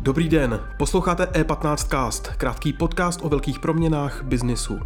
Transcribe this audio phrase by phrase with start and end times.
[0.00, 4.78] Dobrý den, posloucháte E15 Cast, krátký podcast o velkých proměnách biznisu.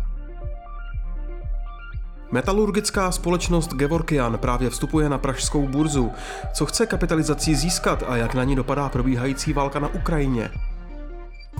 [2.32, 6.12] Metalurgická společnost Gevorkian právě vstupuje na pražskou burzu.
[6.54, 10.50] Co chce kapitalizací získat a jak na ní dopadá probíhající válka na Ukrajině?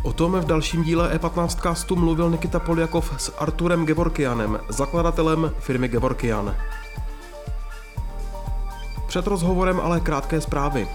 [0.03, 5.89] O tom v dalším díle E15 castu mluvil Nikita Poljakov s Arturem Gevorkianem, zakladatelem firmy
[5.89, 6.57] Gevorkian.
[9.07, 10.89] Před rozhovorem ale krátké zprávy.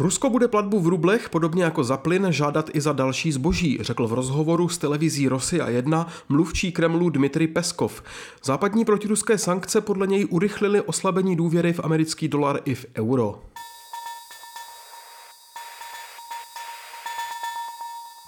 [0.00, 4.06] Rusko bude platbu v rublech podobně jako za plyn žádat i za další zboží, řekl
[4.06, 8.02] v rozhovoru s televizí Rosia 1 mluvčí Kremlu Dmitry Peskov.
[8.44, 13.40] Západní protiruské sankce podle něj urychlily oslabení důvěry v americký dolar i v euro.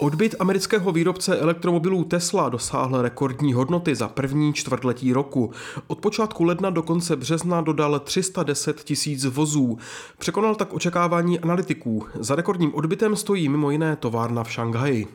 [0.03, 5.53] Odbyt amerického výrobce elektromobilů Tesla dosáhl rekordní hodnoty za první čtvrtletí roku.
[5.87, 9.79] Od počátku ledna do konce března dodal 310 tisíc vozů.
[10.19, 12.07] Překonal tak očekávání analytiků.
[12.21, 15.07] Za rekordním odbytem stojí mimo jiné továrna v Šanghaji.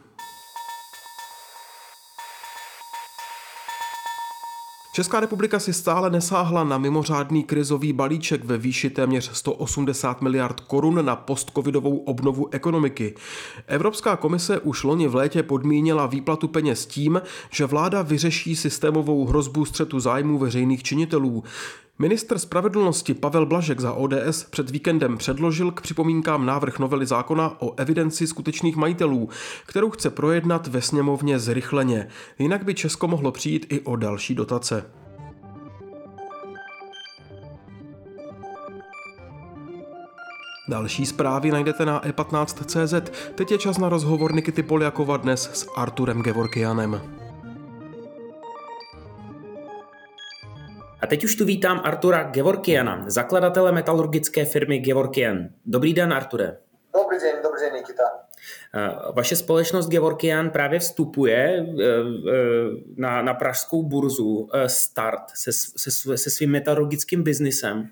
[4.97, 11.05] Česká republika si stále nesáhla na mimořádný krizový balíček ve výši téměř 180 miliard korun
[11.05, 13.15] na postcovidovou obnovu ekonomiky.
[13.67, 19.65] Evropská komise už loni v létě podmínila výplatu peněz tím, že vláda vyřeší systémovou hrozbu
[19.65, 21.43] střetu zájmů veřejných činitelů.
[21.99, 27.73] Minister spravedlnosti Pavel Blažek za ODS před víkendem předložil k připomínkám návrh novely zákona o
[27.77, 29.29] evidenci skutečných majitelů,
[29.67, 32.07] kterou chce projednat ve sněmovně zrychleně.
[32.39, 34.85] Jinak by Česko mohlo přijít i o další dotace.
[40.69, 43.09] Další zprávy najdete na e15.cz.
[43.35, 47.01] Teď je čas na rozhovor Nikity Poliakova dnes s Arturem Gevorkianem.
[51.01, 55.37] A teď už tu vítám Artura Gevorkiana, zakladatele metalurgické firmy Gevorkian.
[55.65, 56.57] Dobrý den, Arture.
[56.93, 58.03] Dobrý den, dobrý den, Nikita.
[59.15, 61.75] Vaše společnost Gevorkian právě vstupuje e, e,
[62.95, 67.87] na, na pražskou burzu e, Start se, se, se svým metalurgickým biznisem.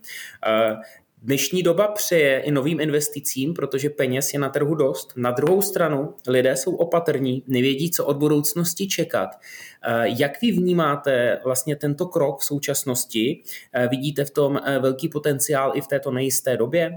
[1.22, 5.14] Dnešní doba přeje i novým investicím, protože peněz je na trhu dost.
[5.16, 9.30] Na druhou stranu lidé jsou opatrní, nevědí, co od budoucnosti čekat.
[9.34, 13.44] Eh, jak vy vnímáte vlastně tento krok v současnosti?
[13.74, 16.92] Eh, vidíte v tom eh, velký potenciál i v této nejisté době?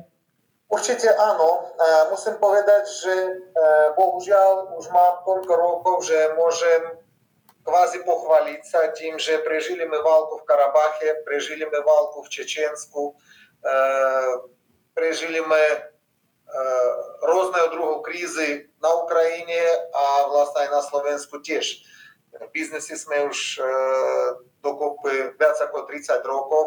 [0.69, 1.61] Určitě ano.
[2.11, 3.15] Musím povědat, že
[3.97, 6.99] bohužel už mám tolik rokov, že můžem
[7.63, 13.15] kvázi pochvalit se tím, že přežili my válku v Karabache, přežili my válku v Čečensku,
[13.65, 14.39] Е,
[14.95, 15.91] пережили мы е,
[17.23, 19.61] розного другу кризи на Україні,
[19.93, 21.83] а власне і на Словенську теж.
[22.33, 25.23] В бізнесі ми вже е, докупи
[25.79, 26.67] 30 років.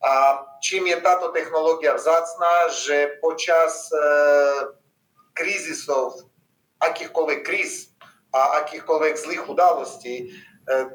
[0.00, 3.90] А чим є тато технологія взацна, що під час
[5.34, 6.12] кризисів,
[6.82, 7.90] якихось криз,
[8.32, 10.34] а якихось злих удалостей,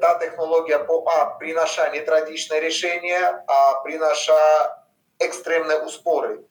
[0.00, 1.54] та технологія по А не
[1.92, 4.68] нетрадичне рішення, а приношає
[5.22, 6.42] ekstrémne úspory.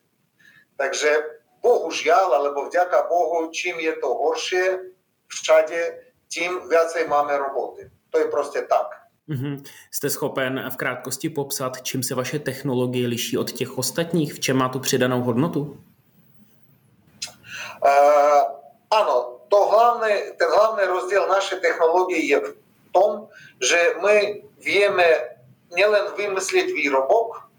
[0.79, 1.11] Takže
[1.61, 4.79] bohužiaľ, alebo vďaka Bohu, čím je to horšie
[5.27, 6.01] všade,
[6.31, 7.91] tím viacej máme roboty.
[8.09, 8.87] To je prostě tak.
[9.29, 9.63] Mm-hmm.
[9.91, 14.57] Jste schopen v krátkosti popsat, čím se vaše technologie liší od těch ostatních, v čem
[14.57, 15.59] má tu přidanou hodnotu?
[15.61, 15.77] Uh,
[17.87, 18.41] eh,
[18.91, 22.55] ano, to hlavný, ten hlavný rozdíl naší technologie je v
[22.91, 23.27] tom,
[23.69, 25.05] že my víme
[25.75, 27.50] nielen vymyslet výrobok,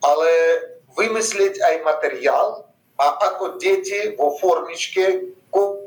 [0.00, 0.60] але
[0.96, 2.64] вимислять ай матеріал,
[2.96, 5.24] а так діти в оформічки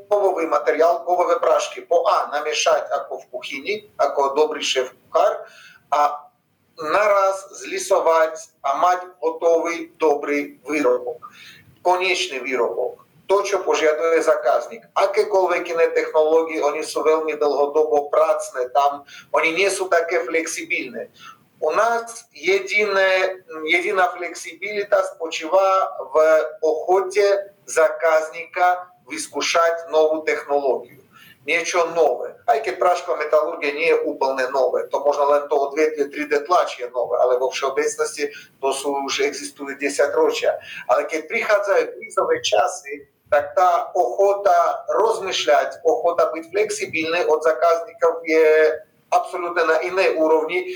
[0.10, 5.48] кововий матеріал, ковові прашки, по а намішать ако в кухні, ако добрий шеф-кухар,
[5.90, 6.10] а
[6.78, 11.32] нараз злісувати, а мати готовий добрий виробок,
[11.82, 13.06] конічний виробок.
[13.26, 14.82] То, що пожадує заказник.
[14.94, 21.08] Акеколве кіне технології, вони су вельми довгодобо працне, там, вони не су таке флексибільне.
[21.64, 23.38] У нас единая,
[23.68, 27.24] единая флексибилита спочива в охоті
[27.66, 30.98] заказника искушать нову технологію.
[31.48, 32.36] Нічого нове.
[32.46, 37.18] А як прашкова металургія не уповне нове, то можна лише то одвітлі 3D є нове,
[37.22, 38.32] але в всеобічності
[38.62, 40.50] то вже екзистує 10 років.
[40.88, 41.66] Але коли приходять
[41.96, 50.10] кризові часи, так та охота розмишляти, охота бути флексибільною від заказників є абсолютно на іній
[50.10, 50.76] уровні,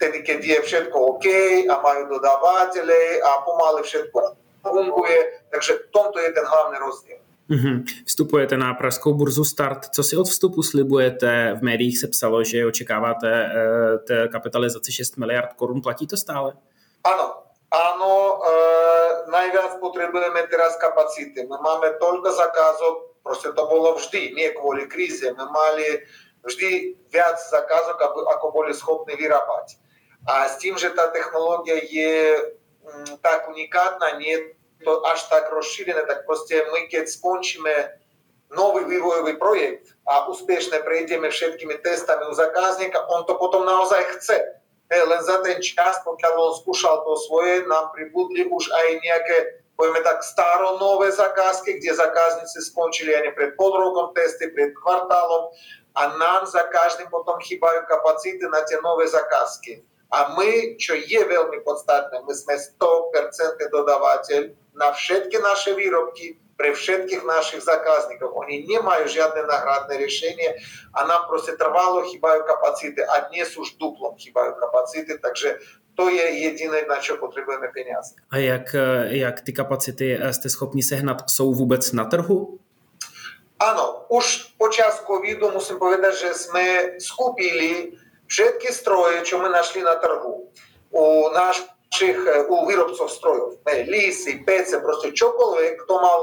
[0.00, 4.20] Tedy Те je všetko окей, a majú додавателі, a помали všetko
[4.64, 5.20] funguje.
[5.52, 7.18] Takže v tomto je ten hlavný rozdiel.
[7.50, 7.82] Uhum.
[8.06, 9.84] Vstupujete na pražskou burzu Start.
[9.94, 11.54] Co si od vstupu slibujete?
[11.58, 13.44] V médiích se psalo, že očekáváte e,
[13.98, 15.82] té kapitalizaci 6 miliard korun.
[15.82, 16.54] Platí to stále?
[17.04, 17.34] Ano,
[17.70, 18.34] Áno, e,
[19.30, 21.42] najviac potrebujeme teraz kapacity.
[21.50, 25.22] My máme toľko zakázok, proste to bolo vždy, nie kvôli kríze.
[25.34, 26.02] My mali
[26.46, 27.98] vždy viac zakázok,
[28.38, 29.78] ako boli schopní vyrábať.
[30.26, 32.44] А з тим же та технологія є
[33.22, 34.46] так унікальна, не
[34.84, 37.68] то аж так розширена, так просто ми коли скончимо
[38.50, 44.56] новий вивоєвий проєкт, а успішно пройдемо всіми тестами у заказника, он то потім наозай хоче.
[45.08, 49.36] Len za ten čas, pokiaľ on skúšal to svoje, nám pribudli už aj nejaké,
[49.78, 55.54] povieme tak, staronové zakázky, kde zákazníci skončili ani pred pol rokom testy, pred kvartálom
[55.94, 61.24] a nám za každým potom chýbajú kapacity na tie nové zakázky а мы что є
[61.24, 68.64] вельмі подстатным мы сме 100% додаватель на všetky наши виробки при всіх наших заказників вони
[68.68, 70.54] не мають жодне наградне рішення,
[70.92, 75.54] а нам просто тривало хібаю капацити, а днес уж дуплом хібаю капацити, так що
[75.96, 78.14] то є єдине, на що потрібне пеніаз.
[78.30, 82.58] А як, е, як ті капацити сте схопні сегнати, сou vůbec на trhu?
[83.58, 84.26] Ano, už
[84.58, 86.64] počas covidu musím povedať, že sme
[86.98, 87.92] skupili
[88.30, 90.44] Všetky строї, що ми знайшли на торгу
[90.90, 96.20] у našich, е, у výrobcov строїв, е, ліси, пеці, просто proste čokoľvek, kto mal,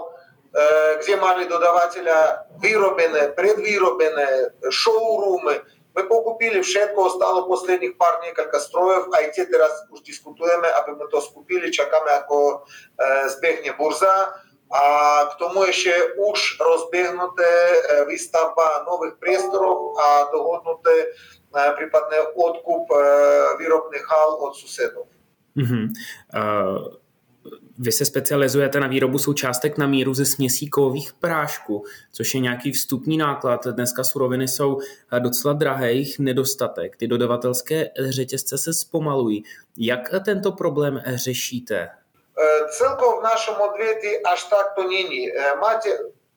[0.55, 0.63] e,
[1.03, 2.17] kde mali dodavateľa
[2.63, 4.27] vyrobené, predvyrobené,
[4.71, 5.55] showroomy,
[5.95, 10.91] мы покупили všetko, стало останніх пар несколько строев, а й те раз уж дискутуємо, аби
[10.95, 12.65] ми то скупили, чекаємо, ако
[13.03, 14.33] е, збігне бурза.
[14.69, 17.43] А к тому ще уж розбігнуте
[17.89, 21.13] е, виставба нових престорів, а догоднуте
[21.51, 25.01] případně odkup eh, výrobných hal od susedů.
[25.57, 25.87] Mm-hmm.
[26.77, 26.87] Uh...
[27.79, 32.71] Vy se specializujete na výrobu součástek na míru ze směsí kovových prášků, což je nějaký
[32.71, 33.67] vstupní náklad.
[33.67, 34.77] Dneska suroviny jsou
[35.13, 36.97] eh, docela drahé, jejich nedostatek.
[36.97, 39.43] Ty dodavatelské řetězce se zpomalují.
[39.77, 41.89] Jak tento problém řešíte?
[42.77, 45.27] Celkově v našem odvětví až tak to není.
[45.61, 45.89] Máte,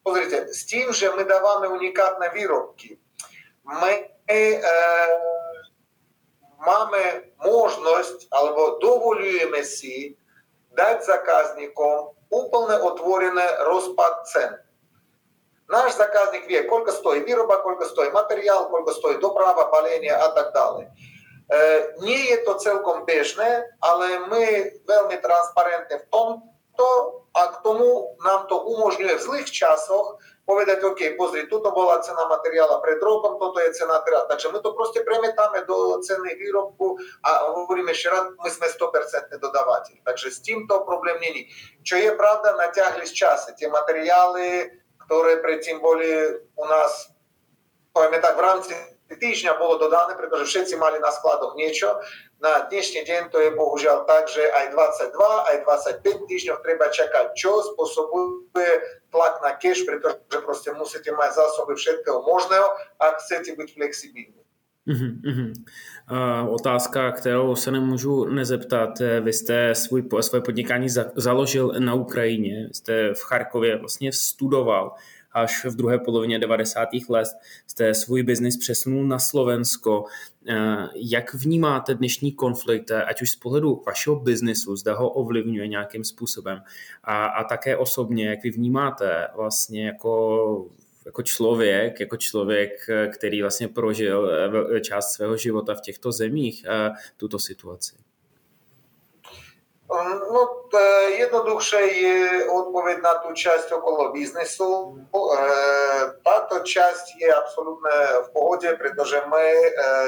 [0.03, 2.99] pozrite, s tím, že my dáváme unikátné výrobky,
[3.65, 4.63] ми е, е
[6.67, 10.11] маємо можливість або доволюємося
[10.77, 14.55] дати заказникам уповне отворене розпад цен.
[15.69, 20.53] Наш заказник ве, сколько стоїть вироба, сколько стоїть матеріал, сколько стоїть доправа, палення, а так
[20.53, 20.89] далі.
[21.53, 26.89] Е, не є то цілком бежне, але ми вельми транспарентні в тому, to,
[27.35, 32.27] a k tomu nám to umožňuje v zlých časoch povedať, OK, pozri, tuto bola cena
[32.27, 34.27] materiála pred rokom, toto je cena teraz.
[34.27, 39.31] Takže my to proste premetáme do ceny výrobku a hovoríme ešte raz, my sme 100%
[39.39, 40.03] dodávateľ.
[40.03, 41.47] Takže s týmto problém není.
[41.87, 43.55] Čo je pravda, natiahli z čase.
[43.55, 44.75] Tie materiály,
[45.07, 46.11] ktoré predtým boli
[46.59, 47.15] u nás,
[47.95, 48.75] povieme tak, v rámci
[49.07, 51.95] týždňa bolo dodané, pretože všetci mali na skladoch niečo,
[52.43, 55.57] na dnešný deň to je bohužiaľ tak, že aj 22, aj
[56.01, 58.73] 25 týždňov treba čakať, čo spôsobuje
[59.13, 62.65] tlak na cash, pretože proste musíte mať zásoby všetkého možného
[62.99, 64.41] a chcete byť flexibilní.
[64.89, 65.53] Uh-huh.
[66.11, 68.91] Uh, otázka, kterou se nemůžu nezeptat.
[69.21, 74.85] Vy jste svůj, svoje podnikání za, založil na Ukrajině, jste v Charkově vlastně studoval.
[74.87, 74.93] Uh,
[75.33, 76.89] až v druhé polovině 90.
[77.09, 77.29] let
[77.67, 80.05] jste svůj biznis přesunul na Slovensko.
[80.49, 85.69] Eh, jak vnímáte dnešní konflikt, eh, ať už z pohledu vašeho biznisu, zda ho ovlivňuje
[85.69, 86.63] nějakým způsobem
[87.05, 90.67] a, a také osobně, jak vy vnímáte vlastně jako
[91.07, 94.31] jako člověk, jako člověk, eh, který vlastně prožil
[94.81, 96.67] část svého života v těchto zemích,
[97.17, 97.95] tuto situaci?
[100.33, 100.49] No,
[101.19, 104.97] jednoduchše je odpověď na tu část okolo biznesu.
[106.25, 107.91] Tato část je absolutně
[108.29, 109.53] v pohodě, protože my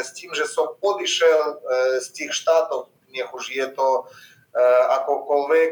[0.04, 1.58] s tím, že jsem odišel
[1.98, 2.86] z těch štátov,
[3.18, 4.04] nech už je to
[4.88, 5.70] akokoliv,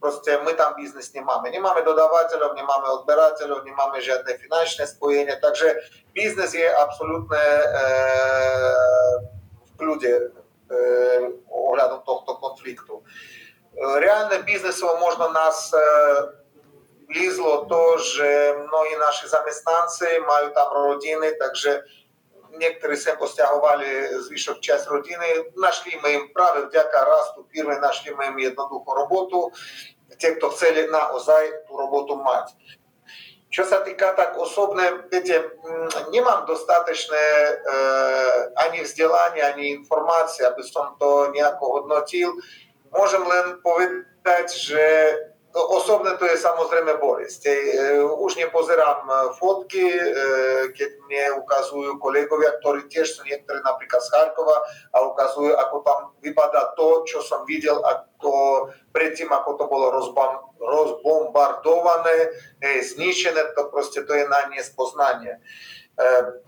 [0.00, 1.50] prostě my tam biznis nemáme.
[1.50, 5.74] Nemáme dodavatelů, nemáme odbiratelů, nemáme žádné finančné spojení, takže
[6.14, 7.44] biznis je absolutně
[9.64, 10.20] v kludě
[11.50, 12.98] ohľadom tohto konfliktu
[13.76, 15.70] реально бізнесово можна нас
[17.08, 21.68] влізло, е, тож е, многі наші замістанці мають там родини, також
[22.62, 25.44] некоторые се постягували з вішок часть родини.
[25.56, 29.52] Нашли ми їм прави, вдяка расту пірви, нашли ми їм однодуху роботу.
[30.18, 32.52] Ті, хто цілі на озай ту роботу мати.
[33.50, 35.50] Що се тика так особне, видите,
[36.12, 42.32] не мам достаточне е, ані взділання, ані інформації, аби сон то ніякого однотіл.
[42.32, 42.40] тіл.
[42.92, 47.42] можемо len повідати, že osobne to je samozrejme bolesť.
[47.48, 47.54] E,
[48.04, 50.02] už nepozerám e, fotky, e,
[50.76, 54.52] keď mne ukazujú kolegovia, ktorí tiež sú niektorí napríklad z Charkova
[54.92, 60.44] a ukazujú, ako tam vypadá to, čo som videl ako predtým, ako to bolo rozbam,
[60.60, 65.40] rozbombardované, zničené, to proste to je na nespoznanie.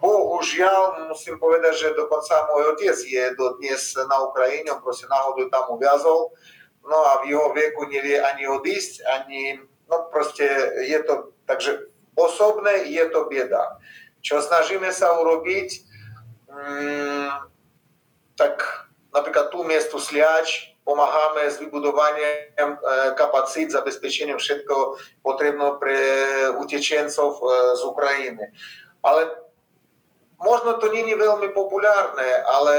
[0.00, 0.70] Богу ж я
[1.08, 6.36] мусим povedať, že dokonca môj otec je dodnes na Ukrajine, on proste náhodou tam uviazol,
[6.84, 9.56] no a v jeho veku nevie ani odísť, ani,
[9.88, 10.44] no proste
[10.84, 11.80] je to, takže
[12.12, 13.80] osobné je to bieda.
[14.20, 15.68] Čo snažíme sa urobiť,
[16.52, 17.28] mm,
[18.36, 18.60] tak
[19.16, 22.76] napríklad tú miestu Sliač, pomáháme s vybudovaním e,
[23.16, 25.96] kapacit, zabezpečením všetko potrebného pre
[26.64, 27.38] utečencov e,
[27.76, 28.44] z Ukrajiny.
[29.02, 29.28] Але
[30.40, 32.74] można to nie, nie veľmi popularne, ale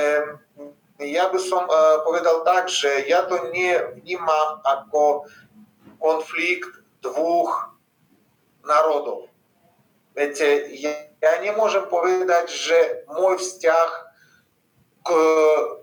[0.99, 5.23] ja by som uh, povedal tak, že ja to nie vnímam ako
[5.99, 6.67] konflikt
[6.99, 7.71] dwóch
[8.67, 9.31] narodów.
[10.15, 14.05] Wiecie, ja, ja nie mogę powiedzieć, że mój wstiach
[15.03, 15.11] к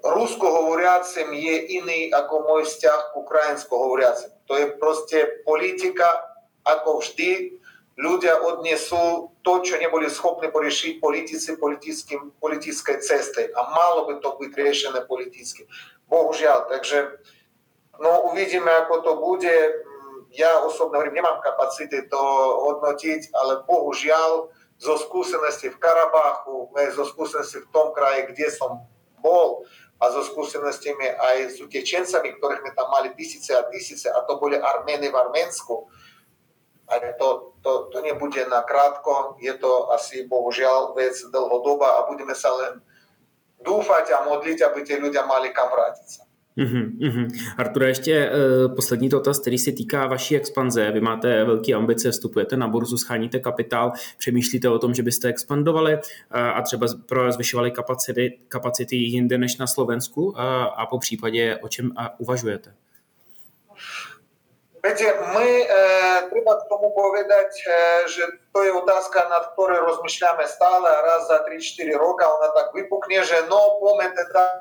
[0.03, 4.31] русскоговоряцям є інний, як мой стяг к українськоговоряцям.
[4.47, 5.17] То є просто
[5.47, 6.29] політика,
[6.69, 7.53] як завжди,
[7.97, 13.49] Люди odnesu to, čo neboli schopní poriešiť politici politickým, politické cesty.
[13.57, 15.65] A malo by to byť riešené politicky.
[16.13, 17.09] Bohužiaľ, takže
[17.97, 19.55] no, uvidíme, ako to bude.
[20.37, 22.23] Ja osobno hovorím, nemám kapacity to
[22.69, 28.85] hodnotiť, ale bohužiaľ zo skúsenosti v Karabachu, zo skúsenosti v tom kraji, kde som
[29.25, 29.65] bol,
[29.97, 34.37] a so skúsenostiami aj s utečencami, ktorých sme tam mali tisíce a tisíce, a to
[34.37, 35.89] boli Armény v Arménsku,
[36.89, 42.35] ale to, to, to nebude na krátko, je to asi bohužel věc dlouhodoba a budeme
[42.35, 42.83] se len
[43.65, 46.27] doufat a modlit, aby ti lidé mali kam vrátit se.
[46.63, 47.29] Uhum, uhum.
[47.59, 50.91] Artura, ještě uh, poslední dotaz, který se týká vaší expanze.
[50.91, 55.95] Vy máte velké ambice, vstupujete na burzu, scháníte kapitál, přemýšlíte o tom, že byste expandovali
[55.95, 56.01] uh,
[56.41, 60.41] a třeba pro zvyšovali kapacity, kapacity jinde než na Slovensku uh,
[60.81, 62.75] a po případě o čem uh, uvažujete?
[64.89, 68.23] Wiecie, my e, trzeba komu powiedzieć, e, że
[68.55, 73.35] to jest utaska, nad której rozmyślamy stale, raz za 3-4 roki ona tak wypuknie, że
[73.51, 74.53] no, pomyte ta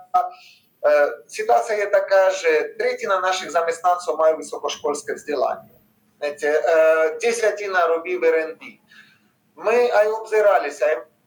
[0.86, 2.48] e, sytuacja jest taka, że
[2.80, 5.70] tretina naszych zamestnanców ma wysokoszkolskie wzdelanie.
[6.22, 8.66] Wiecie, e, dziesiętina robi w R&D.
[9.56, 10.86] My aj obzirali się,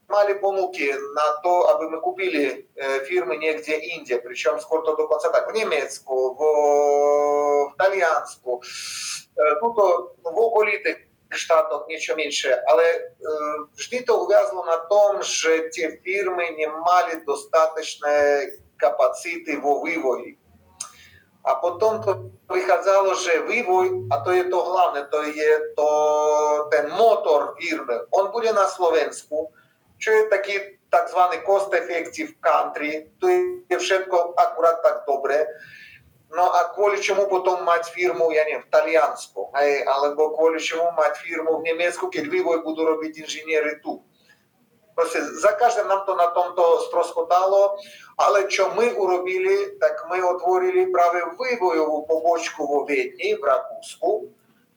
[0.09, 5.29] мали помилки на то, аби ми купили э, фірми негде індія, причому скоро до кінця
[5.29, 8.61] так, в німецьку, в, э, э, в італіянську,
[9.61, 9.77] тут
[10.23, 10.97] в околітих
[11.29, 13.11] штатах нічого менше, але
[13.77, 18.09] жди то ув'язано на тому, що ті фірми не мали достатньо
[18.77, 20.37] капацити в вивої.
[21.43, 22.15] А потім то
[22.47, 28.31] виходило, що вивой, а то є то головне, то є то, той мотор фірми, він
[28.33, 29.51] буде на Словенську,
[29.99, 35.47] чує такі так звані cost effective country, то є всього акурат так добре.
[36.31, 40.85] No a kvôli čomu potom mať firmu, ja neviem, v Taliansku, hej, alebo kvôli čomu
[40.93, 43.97] mať firmu v Nemecku, keď vývoj budú robiť inžinieri tu.
[44.93, 47.81] Proste za každé nám to na tomto stroskotalo,
[48.21, 54.29] ale čo my urobili, tak my otvorili práve vývojovú pobočku vo Viedni, v Rakúsku,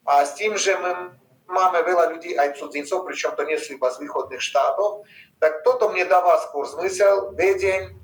[0.09, 1.13] a s tým, že my
[1.51, 5.09] máme veľa ľudí, aj cudzincov, pričom to nie sú iba z východných štátov,
[5.43, 7.35] tak toto mne dáva skôr zmysel.
[7.35, 7.99] Viedeň,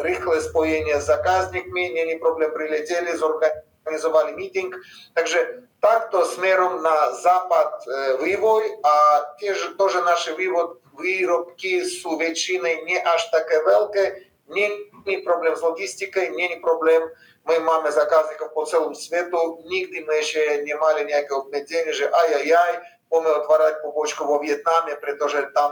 [0.00, 4.74] rýchle spojenie s zákazníkmi, není problém, prileteli, zorganizovali meeting.
[5.14, 7.80] Takže takto smerom na západ e,
[8.26, 8.94] vývoj a
[9.38, 14.68] tiež to, že naše vývod, výrobky sú väčšiny nie až také veľké, Nije
[15.06, 17.02] ni problem s logistikai, nije ni problem,
[17.46, 19.36] my imamo zakaznika po celom svijetu,
[19.72, 22.72] nigdje mi še nemali nekaj obmedenje, že ajajaj,
[23.10, 25.70] bomo otvarali pobočko vo Vietname, pretože tam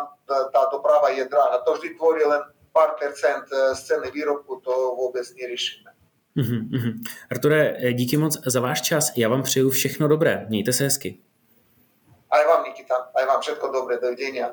[0.54, 1.56] ta doprava je draga.
[1.66, 2.42] To vždy tvori len
[2.76, 5.90] pár percent z ceny výrobku, to vůbec neriešime.
[6.36, 6.60] Mm-hmm.
[6.72, 6.92] Mm.
[7.30, 9.12] Arture, díky moc za váš čas.
[9.16, 10.46] Já vám přeju všechno dobré.
[10.48, 11.18] Mějte se hezky.
[12.30, 13.10] A vám, Nikita.
[13.14, 13.98] A vám všechno dobré.
[13.98, 14.52] Dovidenia.